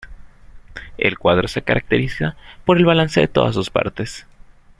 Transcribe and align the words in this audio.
El 0.97 1.19
cuadro 1.19 1.47
se 1.47 1.61
caracteriza 1.61 2.35
por 2.65 2.77
el 2.77 2.85
balance 2.85 3.21
de 3.21 3.27
todas 3.27 3.53
sus 3.53 3.69
partes. 3.69 4.25